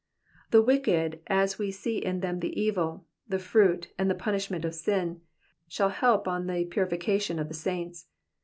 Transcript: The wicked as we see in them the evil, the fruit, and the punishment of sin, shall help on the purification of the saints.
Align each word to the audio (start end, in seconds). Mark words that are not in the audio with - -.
The 0.49 0.63
wicked 0.63 1.21
as 1.27 1.59
we 1.59 1.69
see 1.69 1.97
in 1.99 2.21
them 2.21 2.39
the 2.39 2.59
evil, 2.59 3.05
the 3.29 3.37
fruit, 3.37 3.91
and 3.99 4.09
the 4.09 4.15
punishment 4.15 4.65
of 4.65 4.73
sin, 4.73 5.21
shall 5.67 5.89
help 5.89 6.27
on 6.27 6.47
the 6.47 6.65
purification 6.65 7.37
of 7.37 7.49
the 7.49 7.53
saints. 7.53 8.07